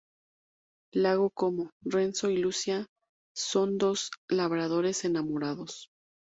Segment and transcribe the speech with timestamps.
[0.95, 2.87] Lago Como: Renzo y Lucia
[3.37, 5.91] son dos labradores enamorados.